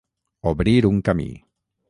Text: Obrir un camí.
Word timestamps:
Obrir 0.51 0.81
un 0.91 0.99
camí. 1.11 1.29